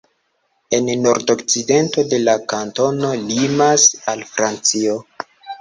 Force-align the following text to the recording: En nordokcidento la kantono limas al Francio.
En 0.77 0.87
nordokcidento 1.01 2.07
la 2.29 2.35
kantono 2.55 3.13
limas 3.27 3.87
al 4.15 4.29
Francio. 4.35 5.01